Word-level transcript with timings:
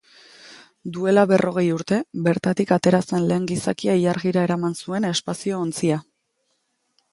Duela 0.95 1.25
berrogei 1.31 1.65
urte, 1.73 1.99
bertatik 2.29 2.73
atera 2.77 3.03
zen 3.05 3.29
lehen 3.33 3.45
gizakia 3.53 3.99
ilargira 4.01 4.47
eraman 4.49 4.77
zuen 4.83 5.09
espazio-ontzia. 5.13 6.03